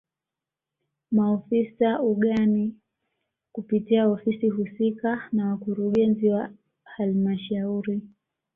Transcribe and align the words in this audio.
Maofisa 1.11 2.01
ugani 2.01 2.75
kupitia 3.51 4.07
ofisi 4.09 4.49
husika 4.49 5.29
na 5.31 5.49
wakurugenzi 5.49 6.29
wa 6.29 6.49
halmashauri 6.83 8.01